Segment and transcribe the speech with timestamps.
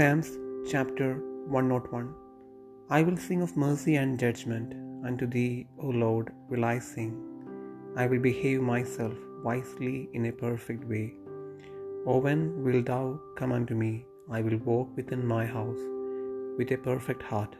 [0.00, 0.28] Psalms
[0.72, 1.08] chapter
[1.54, 2.04] 101
[2.96, 4.70] I will sing of mercy and judgment.
[5.08, 7.10] Unto thee, O Lord, will I sing.
[8.02, 9.12] I will behave myself
[9.48, 11.06] wisely in a perfect way.
[12.06, 13.04] O when wilt thou
[13.40, 13.92] come unto me?
[14.38, 15.84] I will walk within my house
[16.58, 17.54] with a perfect heart.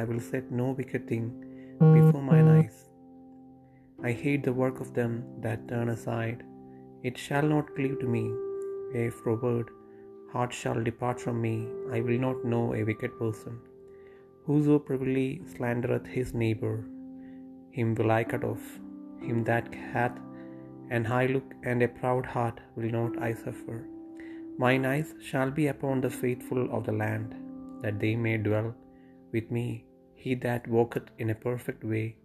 [0.00, 1.26] I will set no wicked thing
[1.96, 2.78] before mine eyes.
[4.10, 5.14] I hate the work of them
[5.46, 6.40] that turn aside.
[7.10, 8.24] It shall not cleave to me.
[9.02, 9.68] A froward
[10.32, 11.54] heart shall depart from me.
[11.96, 13.58] I will not know a wicked person.
[14.46, 16.76] Whoso privily slandereth his neighbor,
[17.76, 18.66] him will I cut off.
[19.20, 20.16] Him that hath
[20.90, 23.78] an high look and a proud heart will not I suffer.
[24.58, 27.34] Mine eyes shall be upon the faithful of the land,
[27.82, 28.74] that they may dwell
[29.32, 29.84] with me.
[30.14, 32.16] He that walketh in a perfect way,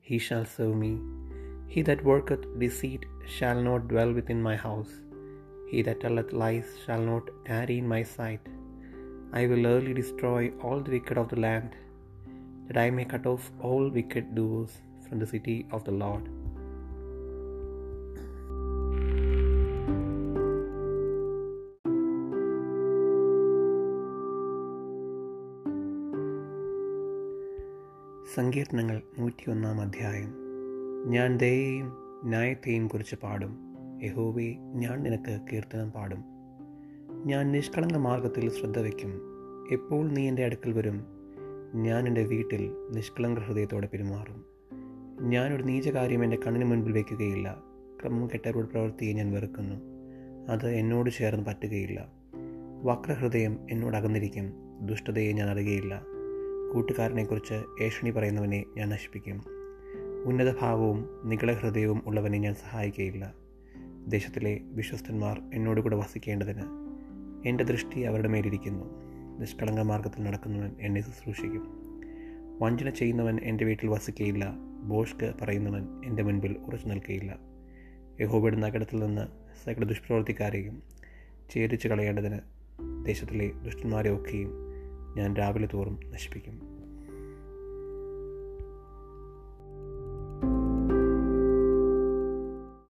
[0.00, 0.92] he shall serve me.
[1.66, 4.92] He that worketh deceit shall not dwell within my house.
[5.74, 8.50] He that telleth lies shall not tarry in my sight
[9.36, 11.70] I will early destroy all the wicked of the land
[12.66, 16.30] that I may cut off all wicked doers from the city of the Lord
[28.34, 30.30] സങ്കീർത്തനങ്ങൾ നൂറ്റി ഒന്നാം അധ്യായം.
[31.06, 31.88] ഞാൻ ദയയെയും
[32.24, 33.73] ന്യായത്തെയും കുറിച്ച് പാടും.
[34.02, 36.24] യഹോവേ ഞാൻ നിനക്ക് കീർത്തനം പാടും.
[37.26, 39.20] ഞാൻ നിഷ്കളങ്ക മാർഗത്തിൽ ശ്രദ്ധ വയ്ക്കും.
[39.72, 41.04] എപ്പോൾ നീ എന്റെ അടുക്കൽ വരും?
[41.74, 44.44] ഞാൻ എന്റെ വീട്ടിൽ നിഷ്കളങ്ക ഹൃദയത്തോടെ പെരുമാറും.
[45.20, 47.62] ഞാനൊരു നീചകാര്യം എന്റെ കണ്ണിന് മുൻപിൽ വയ്ക്കുകയില്ല.
[48.02, 49.74] ക്രമം കെട്ടവരുടെ പ്രവൃത്തിയെ ഞാൻ വെറുക്കുന്നു.
[50.48, 52.08] അത് എന്നോട് ചേർന്ന് പറ്റുകയില്ല.
[52.82, 54.52] വക്രഹൃദയം എന്നോട് അകന്നിരിക്കും.
[54.80, 56.02] ദുഷ്ടതയെ ഞാൻ അറിയുകയില്ല.
[56.74, 59.44] കൂട്ടുകാരനെക്കുറിച്ച് ഏഷണി പറയുന്നവനെ ഞാൻ നശിപ്പിക്കും.
[60.24, 63.43] ഉന്നതഭാവവും നികളഹൃദയവും ഉള്ളവനെ ഞാൻ സഹായിക്കുകയില്ല.
[64.08, 66.62] ദേശത്തിലെ വിശ്വസ്തന്മാർ എന്നോട് കൂടെ വസിക്കേണ്ടതിന്
[67.48, 68.84] എന്റെ ദൃഷ്ടി അവരുടെ മേലിരിക്കുന്നു.
[69.40, 71.84] നിഷ്കളങ്ക മാർഗത്തിൽ നടക്കുന്നവൻ എന്നെ ശുശ്രൂഷിക്കും.
[72.62, 74.52] വഞ്ചന ചെയ്യുന്നവൻ എന്റെ വീട്ടിൽ വസിക്കുകയില്ല
[74.82, 77.38] ബോഷ്ക്ക് പറയുന്നവൻ എന്റെ മുൻപിൽ ഉറച്ചു നിൽക്കുകയില്ല
[78.20, 79.22] യഹോബയുടെ നഗരത്തിൽ നിന്ന്
[79.64, 80.82] സകല ദുഷ്പ്രവർത്തിക്കാരെയും
[81.50, 82.38] ചേരിച്ചു കളയേണ്ടതിന്
[83.04, 84.52] ദേശത്തിലെ ദുഷ്ടന്മാരെ ഒക്കെയും
[85.16, 86.73] ഞാൻ രാവിലെ തോറും നശിപ്പിക്കും.